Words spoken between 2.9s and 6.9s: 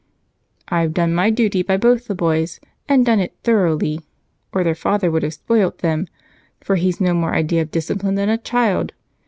done it thoroughly, or their father would have spoilt them, for